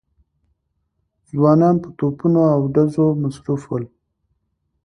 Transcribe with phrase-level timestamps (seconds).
[1.31, 3.83] ځوانان په توپونو او ډزو مصروف ول.